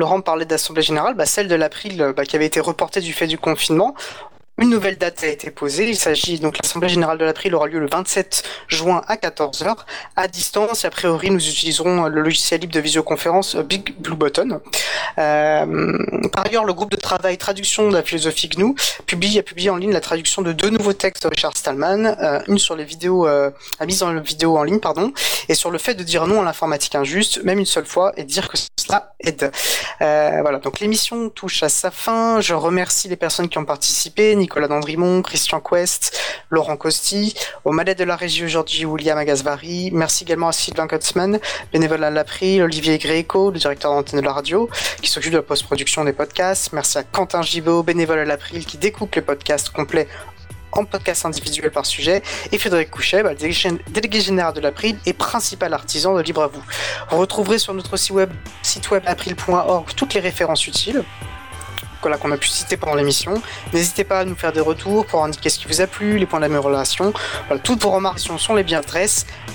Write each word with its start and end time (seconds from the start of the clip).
Laurent 0.00 0.22
parlait 0.22 0.46
d'Assemblée 0.46 0.82
Générale, 0.82 1.14
bah, 1.14 1.26
celle 1.26 1.46
de 1.46 1.54
l'April 1.54 2.14
bah, 2.16 2.24
qui 2.24 2.34
avait 2.34 2.46
été 2.46 2.58
reportée 2.58 3.00
du 3.00 3.12
fait 3.12 3.26
du 3.26 3.36
confinement. 3.36 3.94
Une 4.56 4.70
nouvelle 4.70 4.96
date 4.98 5.24
a 5.24 5.26
été 5.26 5.50
posée. 5.50 5.88
Il 5.88 5.96
s'agit 5.96 6.38
donc 6.38 6.58
l'Assemblée 6.62 6.88
générale 6.88 7.16
de 7.16 7.24
l'April 7.24 7.54
aura 7.54 7.66
lieu 7.66 7.78
le 7.78 7.86
27 7.86 8.42
juin 8.68 9.02
à 9.08 9.16
14h 9.16 9.74
à 10.16 10.28
distance. 10.28 10.84
A 10.84 10.90
priori, 10.90 11.30
nous 11.30 11.48
utiliserons 11.48 12.08
le 12.08 12.20
logiciel 12.20 12.60
libre 12.60 12.74
de 12.74 12.80
visioconférence 12.80 13.56
euh, 13.56 13.62
Big 13.62 13.94
Blue 13.98 14.16
Button. 14.16 14.60
Euh, 15.18 15.98
par 16.32 16.46
ailleurs, 16.46 16.64
le 16.64 16.72
groupe 16.72 16.90
de 16.90 16.96
travail 16.96 17.38
traduction 17.38 17.88
de 17.88 17.94
la 17.94 18.02
philosophie 18.02 18.48
GNU 18.48 18.74
publie, 19.06 19.38
a 19.38 19.42
publié 19.42 19.70
en 19.70 19.76
ligne 19.76 19.92
la 19.92 20.00
traduction 20.00 20.42
de 20.42 20.52
deux 20.52 20.70
nouveaux 20.70 20.92
textes 20.92 21.22
de 21.22 21.28
Richard 21.28 21.56
Stallman, 21.56 22.16
euh, 22.20 22.40
une 22.48 22.58
sur 22.58 22.76
les 22.76 22.84
vidéos, 22.84 23.26
euh, 23.26 23.50
la 23.78 23.86
mise 23.86 24.02
en 24.02 24.12
vidéo 24.20 24.56
en 24.56 24.62
ligne, 24.62 24.80
pardon, 24.80 25.12
et 25.48 25.54
sur 25.54 25.70
le 25.70 25.78
fait 25.78 25.94
de 25.94 26.02
dire 26.02 26.26
non 26.26 26.42
à 26.42 26.44
l'informatique 26.44 26.94
injuste, 26.94 27.42
même 27.44 27.58
une 27.58 27.66
seule 27.66 27.86
fois, 27.86 28.12
et 28.16 28.24
dire 28.24 28.48
que 28.48 28.56
Euh, 30.02 30.38
voilà, 30.40 30.58
donc 30.58 30.80
l'émission 30.80 31.28
touche 31.28 31.62
à 31.62 31.68
sa 31.68 31.90
fin. 31.90 32.40
Je 32.40 32.54
remercie 32.54 33.08
les 33.08 33.16
personnes 33.16 33.48
qui 33.48 33.58
ont 33.58 33.64
participé. 33.64 34.34
Nicolas 34.34 34.68
Dandrimont, 34.68 35.22
Christian 35.22 35.60
Quest, 35.60 36.18
Laurent 36.50 36.76
Costi, 36.76 37.34
au 37.64 37.72
malais 37.72 37.94
de 37.94 38.04
la 38.04 38.16
régie 38.16 38.44
aujourd'hui 38.44 38.84
William 38.84 39.18
Agasvari. 39.18 39.90
Merci 39.92 40.24
également 40.24 40.48
à 40.48 40.52
Sylvain 40.52 40.86
Kotzmann, 40.86 41.38
bénévole 41.72 42.04
à 42.04 42.10
l'April, 42.10 42.62
Olivier 42.62 42.98
Gréco, 42.98 43.50
le 43.50 43.58
directeur 43.58 43.92
d'antenne 43.92 44.20
de 44.20 44.24
la 44.24 44.32
radio, 44.32 44.68
qui 45.02 45.10
s'occupe 45.10 45.32
de 45.32 45.38
la 45.38 45.42
post-production 45.42 46.04
des 46.04 46.12
podcasts. 46.12 46.72
Merci 46.72 46.98
à 46.98 47.02
Quentin 47.02 47.42
Gibaud, 47.42 47.82
bénévole 47.82 48.20
à 48.20 48.24
l'April, 48.24 48.64
qui 48.64 48.78
découpe 48.78 49.14
les 49.14 49.22
podcasts 49.22 49.70
complets 49.70 50.08
en 50.72 50.84
podcast 50.84 51.24
individuel 51.24 51.70
par 51.70 51.86
sujet, 51.86 52.22
et 52.52 52.58
Frédéric 52.58 52.90
Couchet, 52.90 53.22
bah, 53.22 53.34
délégué 53.34 54.20
général 54.20 54.54
de 54.54 54.60
l'April 54.60 54.98
et 55.06 55.12
principal 55.12 55.74
artisan 55.74 56.14
de 56.14 56.22
Libre 56.22 56.42
à 56.42 56.46
vous. 56.48 56.62
Vous 57.10 57.18
retrouverez 57.18 57.58
sur 57.58 57.74
notre 57.74 57.96
site 57.96 58.12
web, 58.12 58.30
site 58.62 58.90
web 58.90 59.02
april.org 59.06 59.94
toutes 59.94 60.14
les 60.14 60.20
références 60.20 60.66
utiles 60.66 61.04
qu'on 62.00 62.32
a 62.32 62.36
pu 62.36 62.48
citer 62.48 62.76
pendant 62.76 62.94
l'émission. 62.94 63.34
N'hésitez 63.72 64.04
pas 64.04 64.20
à 64.20 64.24
nous 64.24 64.34
faire 64.34 64.52
des 64.52 64.60
retours 64.60 65.06
pour 65.06 65.24
indiquer 65.24 65.50
ce 65.50 65.58
qui 65.58 65.68
vous 65.68 65.80
a 65.80 65.86
plu, 65.86 66.18
les 66.18 66.26
points 66.26 66.40
d'amélioration. 66.40 67.12
Voilà, 67.46 67.62
toutes 67.62 67.82
vos 67.82 67.90
remarques 67.90 68.18
sont 68.18 68.54
les 68.54 68.64
bienveillantes. 68.64 68.80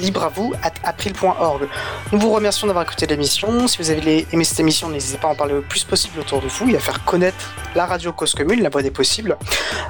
Libre 0.00 0.24
à 0.24 0.28
vous, 0.28 0.52
at 0.62 0.72
april.org. 0.84 1.68
Nous 2.12 2.18
vous 2.18 2.30
remercions 2.30 2.66
d'avoir 2.66 2.84
écouté 2.84 3.06
l'émission. 3.06 3.66
Si 3.68 3.78
vous 3.78 3.90
avez 3.90 4.26
aimé 4.32 4.44
cette 4.44 4.60
émission, 4.60 4.88
n'hésitez 4.88 5.18
pas 5.18 5.28
à 5.28 5.30
en 5.30 5.34
parler 5.34 5.54
le 5.54 5.62
plus 5.62 5.84
possible 5.84 6.20
autour 6.20 6.40
de 6.40 6.48
vous 6.48 6.68
et 6.68 6.76
à 6.76 6.80
faire 6.80 7.04
connaître 7.04 7.52
la 7.74 7.86
radio 7.86 8.12
Cause 8.12 8.34
Commune, 8.34 8.62
la 8.62 8.68
voix 8.68 8.82
des 8.82 8.90
possibles. 8.90 9.36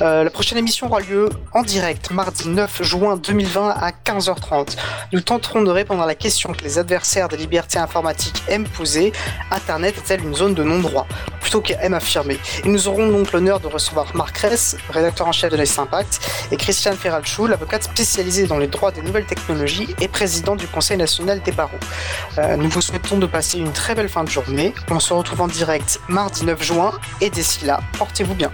Euh, 0.00 0.24
la 0.24 0.30
prochaine 0.30 0.58
émission 0.58 0.88
aura 0.88 1.00
lieu 1.00 1.28
en 1.52 1.62
direct 1.62 2.10
mardi 2.10 2.48
9 2.48 2.82
juin 2.82 3.16
2020 3.16 3.70
à 3.70 3.90
15h30. 3.90 4.76
Nous 5.12 5.20
tenterons 5.20 5.62
de 5.62 5.70
répondre 5.70 6.02
à 6.02 6.06
la 6.06 6.14
question 6.14 6.52
que 6.52 6.64
les 6.64 6.78
adversaires 6.78 7.28
des 7.28 7.36
libertés 7.36 7.78
informatiques 7.78 8.42
aiment 8.48 8.68
poser. 8.68 9.12
Internet 9.50 9.96
est-elle 9.98 10.24
une 10.24 10.34
zone 10.34 10.54
de 10.54 10.64
non-droit? 10.64 11.06
Plutôt 11.50 11.62
qu'aiment 11.62 11.94
affirmer. 11.94 12.38
Et 12.64 12.68
nous 12.68 12.86
aurons 12.86 13.10
donc 13.10 13.32
l'honneur 13.32 13.58
de 13.58 13.66
recevoir 13.66 14.14
Marc 14.14 14.38
Ress, 14.38 14.76
rédacteur 14.88 15.26
en 15.26 15.32
chef 15.32 15.50
de 15.50 15.56
l'Est 15.56 15.76
Impact, 15.80 16.20
et 16.52 16.56
Christiane 16.56 16.94
Ferralchou, 16.94 17.48
l'avocate 17.48 17.82
spécialisée 17.82 18.46
dans 18.46 18.56
les 18.56 18.68
droits 18.68 18.92
des 18.92 19.02
nouvelles 19.02 19.26
technologies 19.26 19.92
et 20.00 20.06
président 20.06 20.54
du 20.54 20.68
Conseil 20.68 20.96
national 20.96 21.42
des 21.42 21.50
barreaux. 21.50 21.80
Euh, 22.38 22.56
nous 22.56 22.68
vous 22.68 22.80
souhaitons 22.80 23.18
de 23.18 23.26
passer 23.26 23.58
une 23.58 23.72
très 23.72 23.96
belle 23.96 24.08
fin 24.08 24.22
de 24.22 24.30
journée. 24.30 24.72
On 24.92 25.00
se 25.00 25.12
retrouve 25.12 25.40
en 25.40 25.48
direct 25.48 25.98
mardi 26.06 26.44
9 26.44 26.62
juin, 26.62 26.92
et 27.20 27.30
d'ici 27.30 27.64
là, 27.64 27.80
portez-vous 27.98 28.34
bien. 28.34 28.52